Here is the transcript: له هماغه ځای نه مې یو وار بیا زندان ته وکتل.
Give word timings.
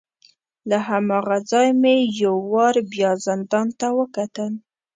له 0.69 0.77
هماغه 0.87 1.37
ځای 1.51 1.67
نه 1.73 1.77
مې 1.81 1.95
یو 2.21 2.35
وار 2.53 2.75
بیا 2.91 3.11
زندان 3.25 3.67
ته 3.79 3.87
وکتل. 3.99 4.53